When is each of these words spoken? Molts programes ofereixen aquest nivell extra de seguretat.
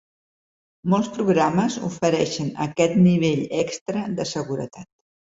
Molts 0.93 1.09
programes 1.17 1.75
ofereixen 1.87 2.49
aquest 2.65 2.95
nivell 3.01 3.43
extra 3.65 4.07
de 4.21 4.25
seguretat. 4.31 4.89